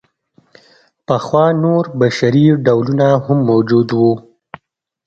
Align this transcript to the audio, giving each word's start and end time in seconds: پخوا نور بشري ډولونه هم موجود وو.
پخوا 1.05 1.45
نور 1.63 1.83
بشري 1.99 2.45
ډولونه 2.65 3.07
هم 3.25 3.37
موجود 3.49 3.87
وو. 3.97 4.11